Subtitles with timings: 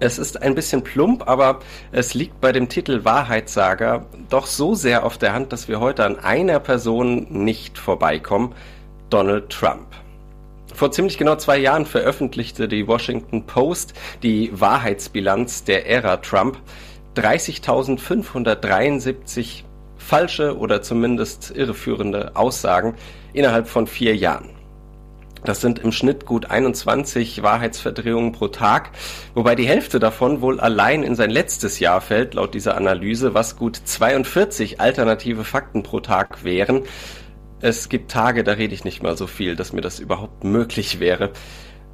[0.00, 1.58] Es ist ein bisschen plump, aber
[1.90, 6.04] es liegt bei dem Titel Wahrheitssager doch so sehr auf der Hand, dass wir heute
[6.04, 8.54] an einer Person nicht vorbeikommen,
[9.10, 9.88] Donald Trump.
[10.72, 16.58] Vor ziemlich genau zwei Jahren veröffentlichte die Washington Post die Wahrheitsbilanz der Ära Trump.
[17.16, 19.64] 30.573
[19.96, 22.94] falsche oder zumindest irreführende Aussagen
[23.32, 24.57] innerhalb von vier Jahren.
[25.44, 28.90] Das sind im Schnitt gut 21 Wahrheitsverdrehungen pro Tag,
[29.34, 33.56] wobei die Hälfte davon wohl allein in sein letztes Jahr fällt, laut dieser Analyse, was
[33.56, 36.82] gut 42 alternative Fakten pro Tag wären.
[37.60, 41.00] Es gibt Tage, da rede ich nicht mal so viel, dass mir das überhaupt möglich
[41.00, 41.30] wäre.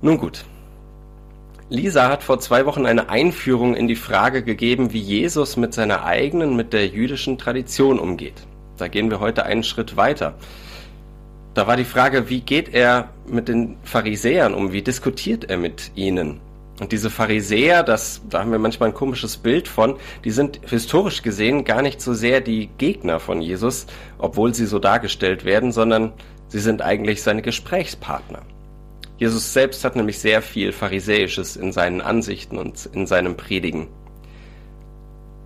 [0.02, 0.44] Nun gut.
[1.70, 6.04] Lisa hat vor zwei Wochen eine Einführung in die Frage gegeben, wie Jesus mit seiner
[6.04, 8.46] eigenen, mit der jüdischen Tradition umgeht.
[8.76, 10.34] Da gehen wir heute einen Schritt weiter.
[11.54, 14.72] Da war die Frage, wie geht er mit den Pharisäern um?
[14.72, 16.40] Wie diskutiert er mit ihnen?
[16.80, 21.22] Und diese Pharisäer, das, da haben wir manchmal ein komisches Bild von, die sind historisch
[21.22, 23.86] gesehen gar nicht so sehr die Gegner von Jesus,
[24.18, 26.12] obwohl sie so dargestellt werden, sondern
[26.48, 28.42] sie sind eigentlich seine Gesprächspartner.
[29.18, 33.86] Jesus selbst hat nämlich sehr viel Pharisäisches in seinen Ansichten und in seinem Predigen.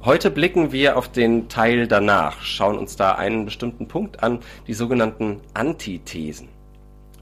[0.09, 4.73] Heute blicken wir auf den Teil danach, schauen uns da einen bestimmten Punkt an, die
[4.73, 6.49] sogenannten Antithesen.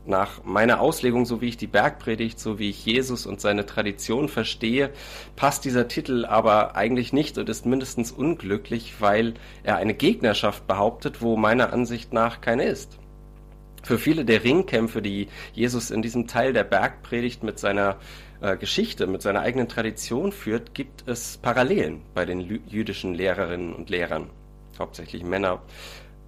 [0.06, 4.28] Nach meiner Auslegung, so wie ich die Bergpredigt, so wie ich Jesus und seine Tradition
[4.28, 4.91] verstehe,
[5.34, 9.34] passt dieser Titel aber eigentlich nicht und ist mindestens unglücklich, weil
[9.65, 13.00] er eine Gegnerschaft behauptet, wo meiner Ansicht nach keine ist.
[13.83, 17.97] Für viele der Ringkämpfe, die Jesus in diesem Teil der Bergpredigt mit seiner
[18.41, 23.91] äh, Geschichte, mit seiner eigenen Tradition führt, gibt es Parallelen bei den jüdischen Lehrerinnen und
[23.91, 24.30] Lehrern,
[24.78, 25.62] hauptsächlich Männer.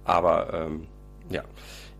[0.03, 0.87] Aber ähm,
[1.29, 1.43] ja,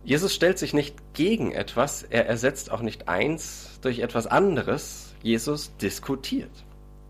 [0.04, 5.14] Jesus stellt sich nicht gegen etwas, er ersetzt auch nicht eins durch etwas anderes.
[5.22, 6.50] Jesus diskutiert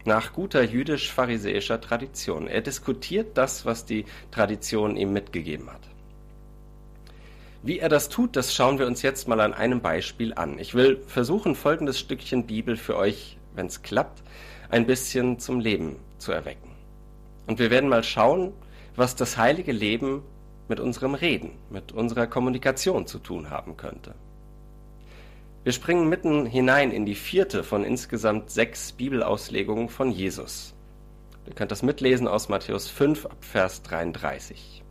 [0.04, 2.46] nach guter jüdisch-pharisäischer Tradition.
[2.46, 5.89] Er diskutiert das, was die Tradition ihm mitgegeben hat.
[7.62, 10.59] Wie er das tut, das schauen wir uns jetzt mal an einem Beispiel an.
[10.59, 14.22] Ich will versuchen, folgendes Stückchen Bibel für euch, wenn es klappt,
[14.71, 16.71] ein bisschen zum Leben zu erwecken.
[17.47, 18.54] Und wir werden mal schauen,
[18.97, 20.22] was das heilige Leben
[20.69, 24.15] mit unserem Reden, mit unserer Kommunikation zu tun haben könnte.
[25.62, 30.75] Wir springen mitten hinein in die vierte von insgesamt sechs Bibelauslegungen von Jesus.
[31.47, 34.82] Ihr könnt das mitlesen aus Matthäus 5 ab Vers 33.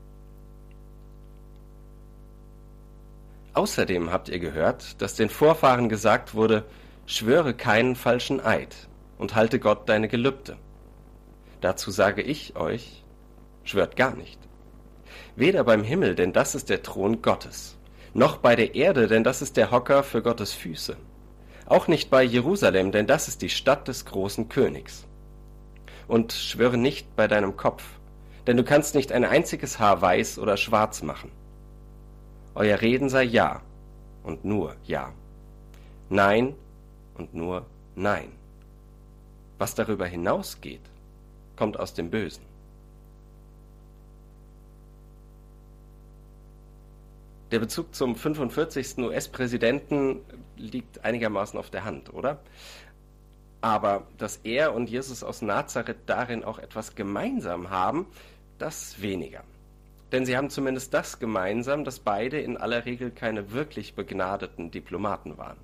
[3.59, 6.63] Außerdem habt ihr gehört, dass den Vorfahren gesagt wurde,
[7.05, 8.73] schwöre keinen falschen Eid
[9.17, 10.55] und halte Gott deine Gelübde.
[11.59, 13.03] Dazu sage ich euch,
[13.65, 14.39] schwört gar nicht.
[15.35, 17.77] Weder beim Himmel, denn das ist der Thron Gottes,
[18.13, 20.95] noch bei der Erde, denn das ist der Hocker für Gottes Füße.
[21.65, 25.05] Auch nicht bei Jerusalem, denn das ist die Stadt des großen Königs.
[26.07, 27.83] Und schwöre nicht bei deinem Kopf,
[28.47, 31.29] denn du kannst nicht ein einziges Haar weiß oder schwarz machen.
[32.55, 33.61] Euer Reden sei Ja
[34.23, 35.13] und nur Ja.
[36.09, 36.55] Nein
[37.15, 37.65] und nur
[37.95, 38.31] Nein.
[39.57, 40.81] Was darüber hinausgeht,
[41.57, 42.43] kommt aus dem Bösen.
[47.51, 48.99] Der Bezug zum 45.
[48.99, 50.21] US-Präsidenten
[50.55, 52.39] liegt einigermaßen auf der Hand, oder?
[53.61, 58.05] Aber dass er und Jesus aus Nazareth darin auch etwas gemeinsam haben,
[58.59, 59.43] das weniger.
[60.11, 65.37] Denn sie haben zumindest das gemeinsam, dass beide in aller Regel keine wirklich begnadeten Diplomaten
[65.37, 65.57] waren.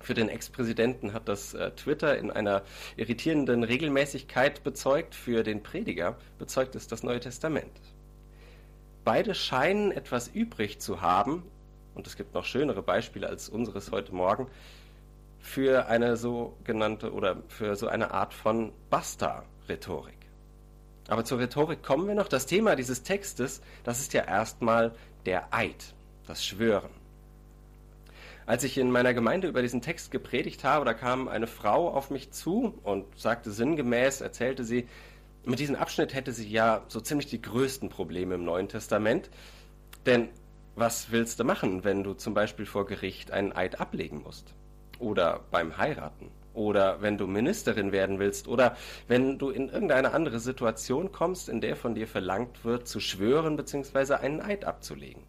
[0.00, 2.62] Für den Ex-Präsidenten hat das äh, Twitter in einer
[2.96, 7.72] irritierenden Regelmäßigkeit bezeugt, für den Prediger bezeugt es das Neue Testament.
[9.04, 11.42] Beide scheinen etwas übrig zu haben,
[11.94, 14.46] und es gibt noch schönere Beispiele als unseres heute Morgen,
[15.40, 20.17] für eine sogenannte oder für so eine Art von Basta-Rhetorik.
[21.08, 22.28] Aber zur Rhetorik kommen wir noch.
[22.28, 24.92] Das Thema dieses Textes, das ist ja erstmal
[25.26, 25.94] der Eid,
[26.26, 26.90] das Schwören.
[28.46, 32.10] Als ich in meiner Gemeinde über diesen Text gepredigt habe, da kam eine Frau auf
[32.10, 34.86] mich zu und sagte sinngemäß, erzählte sie,
[35.44, 39.30] mit diesem Abschnitt hätte sie ja so ziemlich die größten Probleme im Neuen Testament.
[40.06, 40.28] Denn
[40.76, 44.54] was willst du machen, wenn du zum Beispiel vor Gericht einen Eid ablegen musst?
[44.98, 46.30] Oder beim Heiraten?
[46.58, 48.76] Oder wenn du Ministerin werden willst oder
[49.06, 53.56] wenn du in irgendeine andere Situation kommst, in der von dir verlangt wird, zu schwören
[53.56, 54.14] bzw.
[54.14, 55.22] einen Eid abzulegen.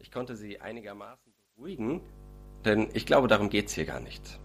[0.00, 2.00] Ich konnte sie einigermaßen beruhigen,
[2.64, 4.40] denn ich glaube, darum geht es hier gar nicht.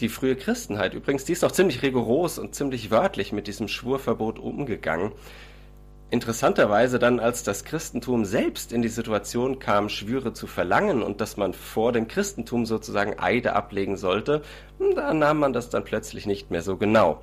[0.00, 4.40] Die frühe Christenheit übrigens, die ist auch ziemlich rigoros und ziemlich wörtlich mit diesem Schwurverbot
[4.40, 5.12] umgegangen.
[6.14, 11.36] Interessanterweise dann, als das Christentum selbst in die Situation kam, Schwüre zu verlangen und dass
[11.36, 14.42] man vor dem Christentum sozusagen Eide ablegen sollte,
[14.94, 17.20] da nahm man das dann plötzlich nicht mehr so genau.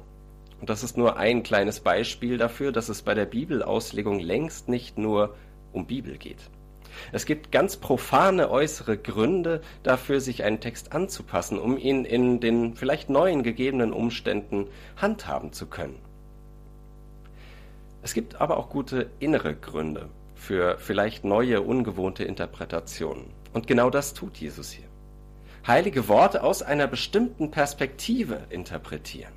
[0.59, 4.97] Und das ist nur ein kleines Beispiel dafür, dass es bei der Bibelauslegung längst nicht
[4.97, 5.35] nur
[5.71, 6.49] um Bibel geht.
[7.13, 12.75] Es gibt ganz profane äußere Gründe dafür, sich einen Text anzupassen, um ihn in den
[12.75, 14.67] vielleicht neuen gegebenen Umständen
[14.97, 16.10] handhaben zu können.
[18.03, 23.25] Es gibt aber auch gute innere Gründe für vielleicht neue, ungewohnte Interpretationen.
[23.53, 24.85] Und genau das tut Jesus hier.
[25.67, 29.33] Heilige Worte aus einer bestimmten Perspektive interpretieren.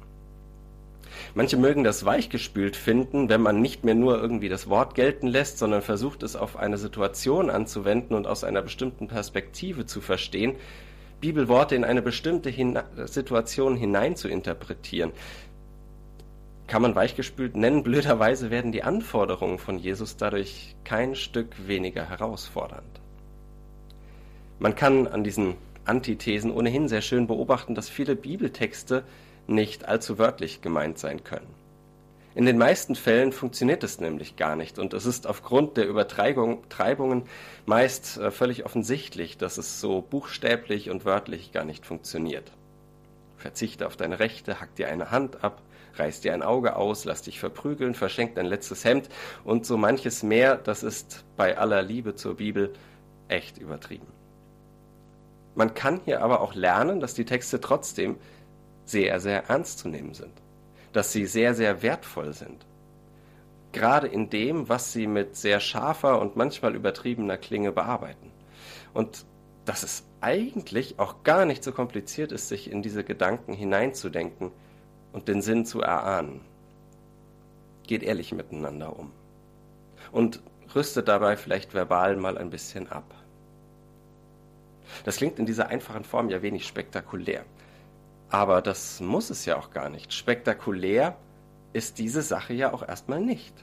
[1.34, 5.58] Manche mögen das weichgespült finden, wenn man nicht mehr nur irgendwie das Wort gelten lässt,
[5.58, 10.56] sondern versucht es auf eine Situation anzuwenden und aus einer bestimmten Perspektive zu verstehen,
[11.20, 15.12] Bibelworte in eine bestimmte Hin Situation hinein zu interpretieren
[16.66, 17.82] kann man weichgespült nennen.
[17.82, 23.00] Blöderweise werden die Anforderungen von Jesus dadurch kein Stück weniger herausfordernd.
[24.58, 29.04] Man kann an diesen Antithesen ohnehin sehr schön beobachten, dass viele Bibeltexte
[29.46, 31.64] nicht allzu wörtlich gemeint sein können.
[32.34, 37.22] In den meisten Fällen funktioniert es nämlich gar nicht und es ist aufgrund der Übertreibungen
[37.64, 42.50] meist äh, völlig offensichtlich, dass es so buchstäblich und wörtlich gar nicht funktioniert.
[43.36, 45.62] Verzichte auf deine Rechte, hack dir eine Hand ab,
[45.98, 49.08] reiß dir ein Auge aus, lass dich verprügeln, verschenk dein letztes Hemd
[49.44, 52.72] und so manches mehr, das ist bei aller Liebe zur Bibel
[53.28, 54.06] echt übertrieben.
[55.54, 58.16] Man kann hier aber auch lernen, dass die Texte trotzdem
[58.84, 60.32] sehr, sehr ernst zu nehmen sind,
[60.92, 62.66] dass sie sehr, sehr wertvoll sind.
[63.72, 68.30] Gerade in dem, was sie mit sehr scharfer und manchmal übertriebener Klinge bearbeiten.
[68.92, 69.24] Und
[69.64, 74.52] dass es eigentlich auch gar nicht so kompliziert ist, sich in diese Gedanken hineinzudenken,
[75.14, 76.40] und den Sinn zu erahnen.
[77.86, 79.12] Geht ehrlich miteinander um.
[80.10, 80.42] Und
[80.74, 83.14] rüstet dabei vielleicht verbal mal ein bisschen ab.
[85.04, 87.44] Das klingt in dieser einfachen Form ja wenig spektakulär.
[88.28, 90.12] Aber das muss es ja auch gar nicht.
[90.12, 91.16] Spektakulär
[91.72, 93.54] ist diese Sache ja auch erstmal nicht.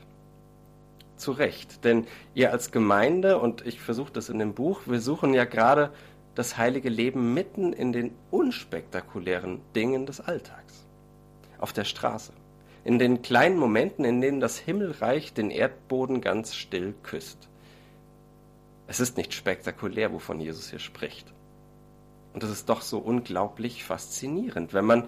[1.17, 1.83] Zu Recht.
[1.83, 5.91] Denn ihr als Gemeinde, und ich versuche das in dem Buch, wir suchen ja gerade
[6.33, 10.70] das heilige Leben mitten in den unspektakulären Dingen des Alltags
[11.61, 12.33] auf der Straße.
[12.83, 17.47] In den kleinen Momenten, in denen das Himmelreich den Erdboden ganz still küsst.
[18.87, 21.31] Es ist nicht spektakulär, wovon Jesus hier spricht.
[22.33, 25.07] Und es ist doch so unglaublich faszinierend, wenn man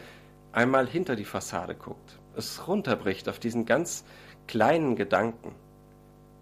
[0.51, 4.05] einmal hinter die Fassade guckt, es runterbricht auf diesen ganz
[4.47, 5.53] kleinen Gedanken,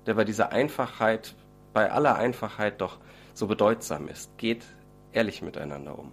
[0.05, 1.35] der bei dieser Einfachheit,
[1.73, 2.97] bei aller Einfachheit doch
[3.33, 4.37] so bedeutsam ist.
[4.37, 4.65] Geht
[5.13, 6.11] ehrlich miteinander um.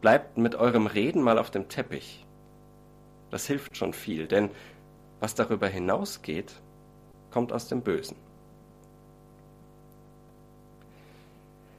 [0.00, 2.23] Bleibt mit eurem Reden mal auf dem Teppich
[3.34, 4.48] das hilft schon viel, denn
[5.18, 6.52] was darüber hinausgeht,
[7.32, 8.16] kommt aus dem Bösen.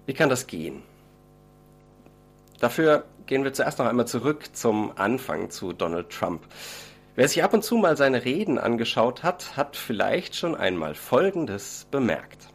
[0.06, 0.84] Wie kann das gehen?
[2.60, 6.46] Dafür gehen wir zuerst noch einmal zurück zum Anfang zu Donald Trump.
[7.16, 11.88] Wer sich ab und zu mal seine Reden angeschaut hat, hat vielleicht schon einmal Folgendes
[11.90, 12.50] bemerkt.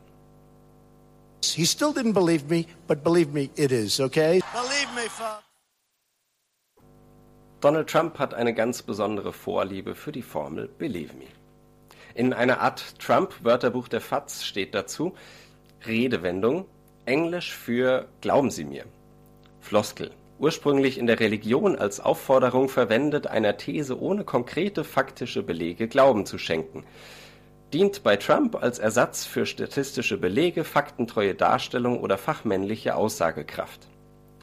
[1.42, 4.42] He still didn't believe me, but believe me, it is, okay?
[4.52, 5.49] Believe me, Father.
[7.60, 11.26] Donald Trump hat eine ganz besondere Vorliebe für die Formel Believe Me.
[12.14, 15.12] In einer Art Trump-Wörterbuch der FAZ steht dazu
[15.86, 16.64] Redewendung,
[17.04, 18.86] Englisch für Glauben Sie mir.
[19.60, 26.24] Floskel, ursprünglich in der Religion als Aufforderung verwendet, einer These ohne konkrete faktische Belege Glauben
[26.24, 26.84] zu schenken.
[27.74, 33.86] Dient bei Trump als Ersatz für statistische Belege, faktentreue Darstellung oder fachmännliche Aussagekraft.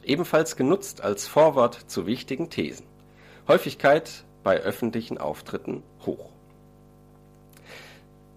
[0.04, 2.86] Ebenfalls genutzt als Vorwort zu wichtigen Thesen.
[3.48, 6.30] Häufigkeit bei öffentlichen Auftritten hoch.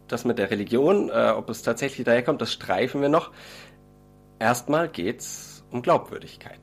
[0.08, 3.32] Das mit der Religion, äh, ob es tatsächlich daherkommt, das streifen wir noch.
[4.40, 6.60] Erstmal geht's um Glaubwürdigkeit.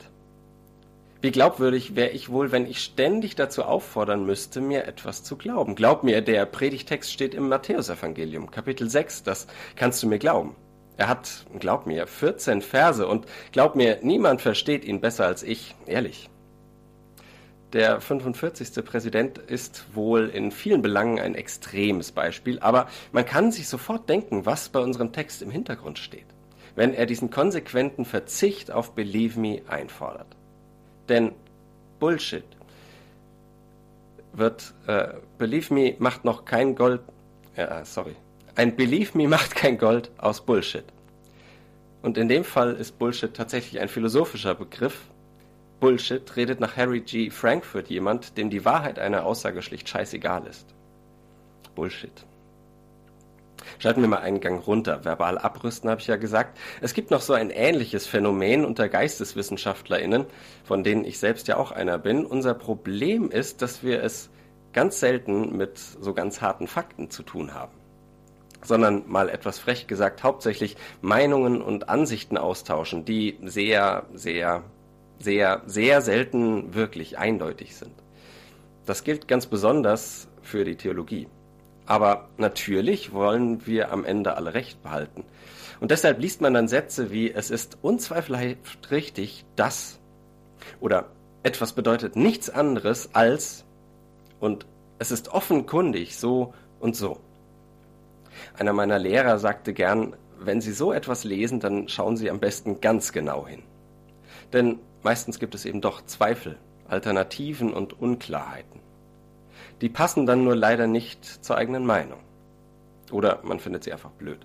[1.21, 5.75] Wie glaubwürdig wäre ich wohl, wenn ich ständig dazu auffordern müsste, mir etwas zu glauben?
[5.75, 10.55] Glaub mir, der Predigtext steht im Matthäusevangelium, Kapitel 6, das kannst du mir glauben.
[10.97, 15.75] Er hat, glaub mir, 14 Verse und glaub mir, niemand versteht ihn besser als ich,
[15.87, 16.31] ehrlich.
[17.73, 18.83] Der 45.
[18.85, 24.47] Präsident ist wohl in vielen Belangen ein extremes Beispiel, aber man kann sich sofort denken,
[24.47, 26.25] was bei unserem Text im Hintergrund steht,
[26.77, 30.35] wenn er diesen konsequenten Verzicht auf Believe Me einfordert.
[31.11, 31.33] Denn
[31.99, 32.45] Bullshit
[34.33, 37.03] wird, äh, believe me, macht noch kein Gold,
[37.57, 38.15] ja, sorry,
[38.55, 40.85] ein believe me macht kein Gold aus Bullshit.
[42.01, 45.01] Und in dem Fall ist Bullshit tatsächlich ein philosophischer Begriff.
[45.81, 47.31] Bullshit redet nach Harry G.
[47.31, 50.75] Frankfurt jemand, dem die Wahrheit einer Aussage schlicht scheißegal ist.
[51.75, 52.27] Bullshit.
[53.79, 55.05] Schalten wir mal einen Gang runter.
[55.05, 56.59] Verbal abrüsten habe ich ja gesagt.
[56.81, 60.27] Es gibt noch so ein ähnliches Phänomen unter GeisteswissenschaftlerInnen,
[60.65, 62.25] von denen ich selbst ja auch einer bin.
[62.25, 64.31] Unser Problem ist, dass wir es
[64.73, 67.73] ganz selten mit so ganz harten Fakten zu tun haben
[68.61, 74.65] sondern mal etwas frech gesagt, hauptsächlich Meinungen und Ansichten austauschen, die sehr, sehr,
[75.19, 77.93] sehr, sehr selten wirklich eindeutig sind.
[78.87, 81.29] Das gilt ganz besonders für die Theologie.
[81.87, 85.25] Aber natürlich wollen wir am Ende alle Recht behalten.
[85.81, 89.99] Und deshalb liest man dann Sätze wie, es ist unzweifelhaft richtig, dass
[90.81, 91.07] oder
[91.43, 93.65] etwas bedeutet nichts anderes als
[94.41, 94.67] und
[94.99, 97.19] es ist offenkundig so und so.
[98.59, 102.81] Einer meiner Lehrer sagte gern, wenn Sie so etwas lesen, dann schauen Sie am besten
[102.81, 103.63] ganz genau hin.
[104.53, 108.81] Denn meistens gibt es eben doch Zweifel, Alternativen und Unklarheiten.
[109.81, 112.21] Die passen dann nur leider nicht zur eigenen Meinung.
[113.11, 114.45] Oder man findet sie einfach blöd.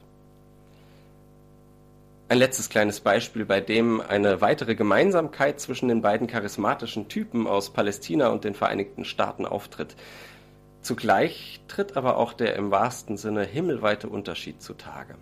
[2.29, 7.72] Ein letztes kleines Beispiel, bei dem eine weitere Gemeinsamkeit zwischen den beiden charismatischen Typen aus
[7.72, 9.95] Palästina und den Vereinigten Staaten auftritt.
[10.81, 15.15] Zugleich tritt aber auch der im wahrsten Sinne himmelweite Unterschied zutage.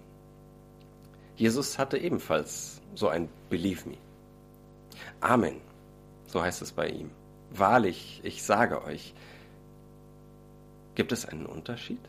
[1.35, 3.97] Jesus hatte ebenfalls so ein Believe me.
[5.21, 5.61] Amen,
[6.27, 7.11] so heißt es bei ihm.
[7.51, 9.13] Wahrlich, ich sage euch,
[10.95, 11.99] Gibt es einen Unterschied?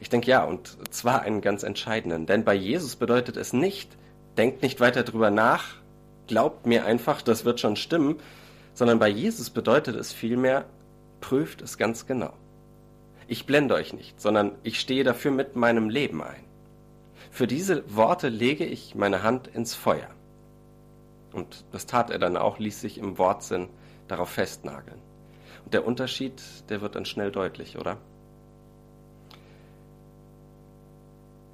[0.00, 2.26] Ich denke ja, und zwar einen ganz entscheidenden.
[2.26, 3.96] Denn bei Jesus bedeutet es nicht,
[4.36, 5.76] denkt nicht weiter drüber nach,
[6.26, 8.16] glaubt mir einfach, das wird schon stimmen,
[8.74, 10.64] sondern bei Jesus bedeutet es vielmehr,
[11.20, 12.32] prüft es ganz genau.
[13.28, 16.44] Ich blende euch nicht, sondern ich stehe dafür mit meinem Leben ein.
[17.30, 20.08] Für diese Worte lege ich meine Hand ins Feuer.
[21.32, 23.68] Und das tat er dann auch, ließ sich im Wortsinn
[24.08, 24.98] darauf festnageln.
[25.64, 27.98] Und der Unterschied, der wird dann schnell deutlich, oder?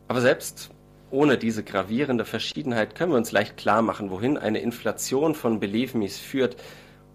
[0.09, 0.71] Aber selbst
[1.11, 5.97] ohne diese gravierende Verschiedenheit können wir uns leicht klar machen, wohin eine Inflation von Believe
[5.97, 6.56] Me's führt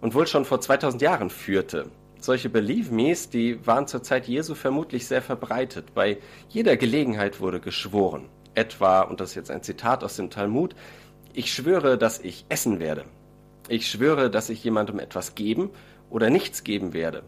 [0.00, 1.90] und wohl schon vor 2000 Jahren führte.
[2.20, 5.94] Solche Believe Me's, die waren zur Zeit Jesu vermutlich sehr verbreitet.
[5.94, 8.28] Bei jeder Gelegenheit wurde geschworen.
[8.54, 10.74] Etwa, und das ist jetzt ein Zitat aus dem Talmud,
[11.34, 13.04] ich schwöre, dass ich essen werde.
[13.68, 15.70] Ich schwöre, dass ich jemandem etwas geben
[16.10, 17.22] oder nichts geben werde,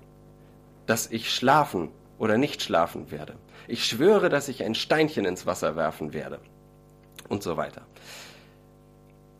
[0.86, 3.34] dass ich schlafen oder nicht schlafen werde.
[3.66, 6.40] Ich schwöre, dass ich ein Steinchen ins Wasser werfen werde
[7.28, 7.82] und so weiter.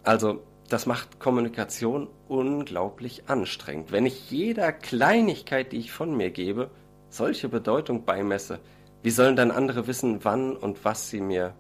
[0.02, 3.92] Also, das macht Kommunikation unglaublich anstrengend.
[3.92, 6.71] Wenn ich jeder Kleinigkeit, die ich von mir gebe,
[7.11, 8.61] solche Bedeutung beimesse,
[9.02, 11.54] wie sollen dann andere wissen, wann und was sie mir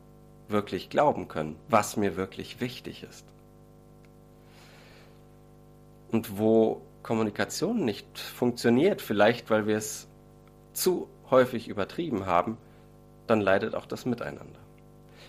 [0.48, 3.24] wirklich glauben können, was mir wirklich wichtig ist?
[6.10, 10.08] Und wo Kommunikation nicht funktioniert, vielleicht weil wir es
[10.72, 12.56] zu häufig übertrieben haben,
[13.26, 14.60] dann leidet auch das Miteinander.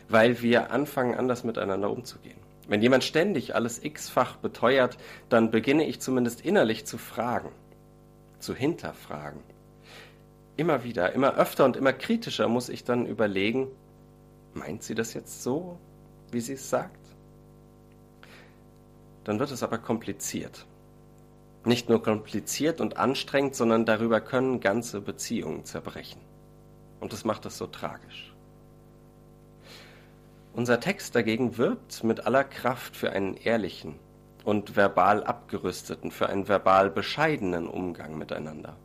[0.10, 2.38] Weil wir anfangen, anders miteinander umzugehen.
[2.68, 4.98] Wenn jemand ständig alles x-fach beteuert,
[5.30, 7.52] dann beginne ich zumindest innerlich zu fragen,
[8.40, 9.42] zu hinterfragen.
[10.58, 13.68] Immer wieder, immer öfter und immer kritischer muss ich dann überlegen,
[14.56, 15.78] meint sie das jetzt so,
[16.32, 17.06] wie sie es sagt?
[19.24, 20.66] Dann wird es aber kompliziert
[21.66, 26.22] nicht nur kompliziert und anstrengend, sondern darüber können ganze Beziehungen zerbrechen.
[27.00, 28.34] Und das macht es so tragisch.
[30.54, 33.96] Unser Text dagegen wirbt mit aller Kraft für einen ehrlichen
[34.46, 38.78] und verbal abgerüsteten, für einen verbal bescheidenen Umgang miteinander.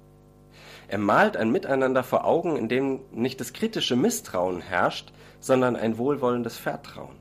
[0.90, 5.99] Er malt ein Miteinander vor Augen, in dem nicht das kritische Misstrauen herrscht, sondern ein
[5.99, 7.14] wohlwollendes Vertrauen.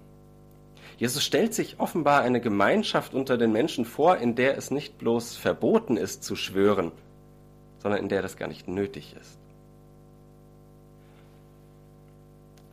[0.97, 5.37] Jesus stellt sich offenbar eine Gemeinschaft unter den Menschen vor, in der es nicht bloß
[5.37, 6.91] verboten ist zu schwören,
[7.77, 9.37] sondern in der das gar nicht nötig ist.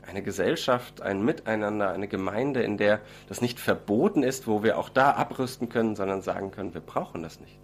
[0.09, 4.89] Eine Gesellschaft, ein Miteinander, eine Gemeinde, in der das nicht verboten ist, wo wir auch
[4.89, 7.59] da abrüsten können, sondern sagen können, wir brauchen das nicht.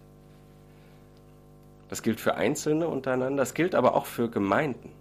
[1.93, 4.91] Das gilt für Einzelne untereinander, das gilt aber auch für Gemeinden.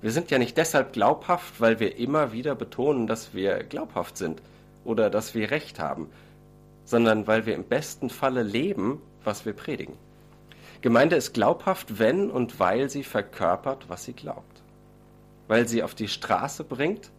[0.00, 4.42] Wir sind ja nicht deshalb glaubhaft, weil wir immer wieder betonen, dass wir glaubhaft sind,
[4.82, 6.08] oder dass wir Recht haben,
[6.84, 9.94] sondern weil wir im besten Falle leben, was wir predigen.
[10.80, 14.60] Gemeinde ist glaubhaft, wenn und weil sie verkörpert, was sie glaubt.
[15.46, 17.12] Weil sie auf die Straße bringt,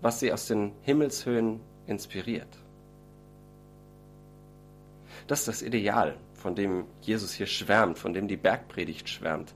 [0.00, 2.56] was sie aus den Himmelshöhen inspiriert.
[5.26, 9.54] Das ist das Ideal, von dem Jesus hier schwärmt, von dem die Bergpredigt schwärmt.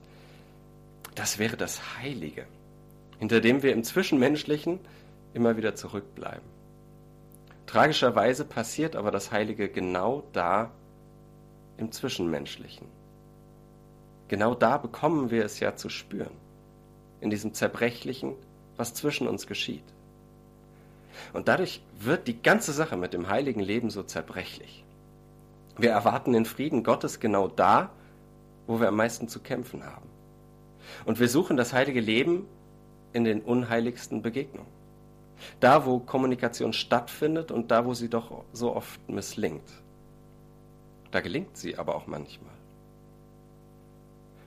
[1.15, 2.45] Das wäre das Heilige,
[3.19, 4.79] hinter dem wir im Zwischenmenschlichen
[5.33, 6.47] immer wieder zurückbleiben.
[7.65, 10.71] Tragischerweise passiert aber das Heilige genau da
[11.77, 12.87] im Zwischenmenschlichen.
[14.27, 16.35] Genau da bekommen wir es ja zu spüren,
[17.19, 18.35] in diesem Zerbrechlichen,
[18.77, 19.83] was zwischen uns geschieht.
[21.33, 24.84] Und dadurch wird die ganze Sache mit dem heiligen Leben so zerbrechlich.
[25.77, 27.89] Wir erwarten den Frieden Gottes genau da,
[28.67, 30.09] wo wir am meisten zu kämpfen haben.
[31.05, 32.45] Und wir suchen das heilige Leben
[33.13, 34.71] in den unheiligsten Begegnungen.
[35.59, 39.69] Da, wo Kommunikation stattfindet und da, wo sie doch so oft misslingt.
[41.11, 42.53] Da gelingt sie aber auch manchmal.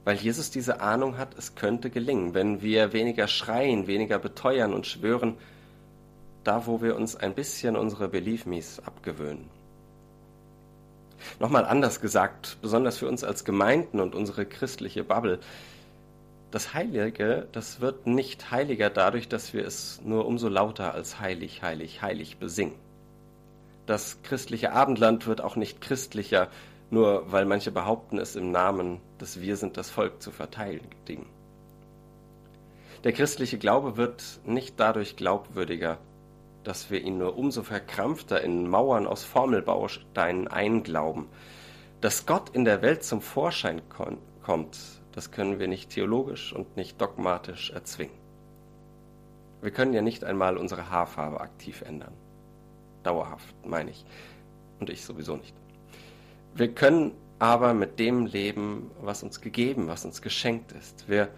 [0.04, 4.87] Weil Jesus diese Ahnung hat, es könnte gelingen, wenn wir weniger schreien, weniger beteuern und
[4.87, 5.37] schwören,
[6.44, 9.58] da wo wir uns ein bisschen unsere Belief Me's abgewöhnen.
[11.40, 15.38] Nochmal anders gesagt, besonders für uns als Gemeinden und unsere christliche Bubble,
[16.50, 21.62] das Heilige, das wird nicht heiliger dadurch, dass wir es nur umso lauter als heilig,
[21.62, 22.75] heilig, heilig besingen.
[23.87, 26.48] Das christliche Abendland wird auch nicht christlicher,
[26.90, 31.26] nur weil manche behaupten, es im Namen des Wir sind das Volk zu verteidigen.
[33.04, 35.98] Der christliche Glaube wird nicht dadurch glaubwürdiger,
[36.65, 41.27] dass wir ihn nur umso verkrampfter in Mauern aus Formelbausteinen einglauben.
[42.00, 44.79] Dass Gott in der Welt zum Vorschein kommt,
[45.12, 48.15] das können wir nicht theologisch und nicht dogmatisch erzwingen.
[49.61, 52.12] Wir können ja nicht einmal unsere Haarfarbe aktiv ändern.
[53.03, 54.05] Dauerhaft, meine ich.
[54.79, 55.55] Und ich sowieso nicht.
[56.55, 61.09] Wir können aber mit dem leben, was uns gegeben, was uns geschenkt ist.
[61.09, 61.29] Wir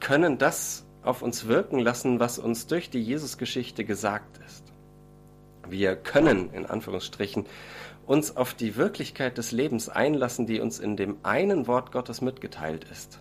[0.00, 4.64] können das auf uns wirken lassen, was uns durch die Jesusgeschichte gesagt ist.
[5.68, 7.46] Wir können, in Anführungsstrichen,
[8.06, 12.84] uns auf die Wirklichkeit des Lebens einlassen, die uns in dem einen Wort Gottes mitgeteilt
[12.90, 13.20] ist.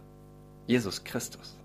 [0.65, 1.57] Jesus Christus.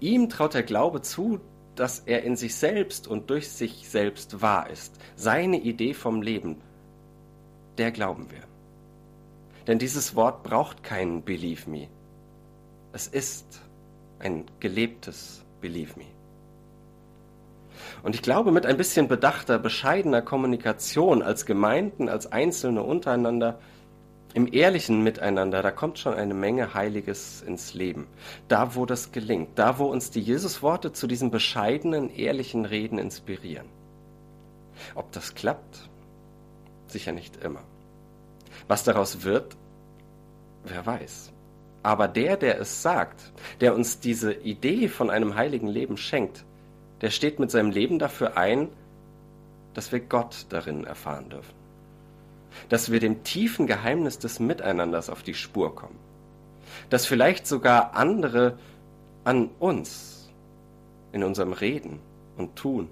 [0.00, 1.40] Ihm traut der Glaube zu,
[1.74, 4.94] dass er in sich selbst und durch sich selbst wahr ist.
[5.16, 6.56] Seine Idee vom Leben,
[7.76, 8.42] der glauben wir.
[9.66, 11.88] Denn dieses Wort braucht kein Believe me.
[12.92, 13.60] Es ist
[14.20, 16.06] ein gelebtes Believe me.
[18.02, 23.58] Und ich glaube, mit ein bisschen bedachter, bescheidener Kommunikation als Gemeinden, als Einzelne untereinander,
[24.34, 28.06] im ehrlichen Miteinander, da kommt schon eine Menge Heiliges ins Leben.
[28.46, 33.66] Da, wo das gelingt, da, wo uns die Jesusworte zu diesem bescheidenen, ehrlichen Reden inspirieren.
[34.94, 35.88] Ob das klappt?
[36.88, 37.62] Sicher nicht immer.
[38.68, 39.56] Was daraus wird,
[40.64, 41.32] wer weiß.
[41.88, 46.44] Aber der, der es sagt, der uns diese Idee von einem heiligen Leben schenkt,
[47.00, 48.68] der steht mit seinem Leben dafür ein,
[49.72, 51.54] dass wir Gott darin erfahren dürfen.
[52.68, 55.98] Dass wir dem tiefen Geheimnis des Miteinanders auf die Spur kommen.
[56.90, 58.58] Dass vielleicht sogar andere
[59.24, 60.28] an uns
[61.12, 62.00] in unserem Reden
[62.36, 62.90] und Tun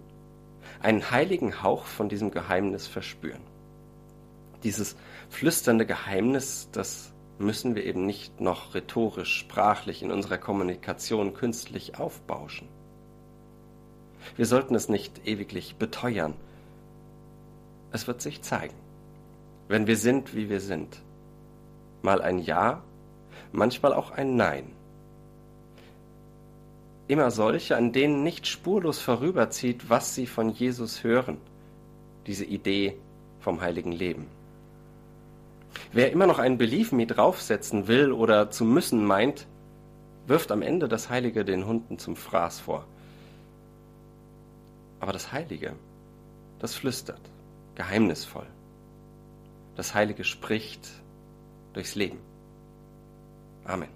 [0.81, 3.43] einen heiligen Hauch von diesem Geheimnis verspüren.
[4.63, 4.97] Dieses
[5.29, 12.69] flüsternde Geheimnis, das müssen wir eben nicht noch rhetorisch, sprachlich in unserer Kommunikation künstlich aufbauschen.
[14.37, 16.35] Wir sollten es nicht ewiglich beteuern.
[17.93, 18.75] Es wird sich zeigen,
[19.69, 21.01] wenn wir sind, wie wir sind.
[22.03, 22.83] Mal ein Ja,
[23.53, 24.73] manchmal auch ein Nein.
[27.09, 31.39] Immer solche, an denen nicht spurlos vorüberzieht, was sie von Jesus hören,
[32.27, 32.97] diese Idee
[33.39, 34.27] vom heiligen Leben.
[35.93, 39.47] Wer immer noch einen Belief Me draufsetzen will oder zu müssen meint,
[40.27, 42.85] wirft am Ende das Heilige den Hunden zum Fraß vor.
[45.01, 45.75] Aber das Heilige,
[46.59, 47.21] das flüstert,
[47.75, 48.47] geheimnisvoll.
[49.77, 50.89] Das Heilige spricht
[51.75, 52.19] durchs Leben.
[53.65, 53.96] Amen.